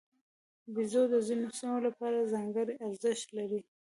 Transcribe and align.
بیزو 0.73 1.03
د 1.13 1.15
ځینو 1.27 1.47
سیمو 1.57 1.77
لپاره 1.87 2.29
ځانګړی 2.33 2.75
ارزښت 2.87 3.27
لري. 3.37 3.59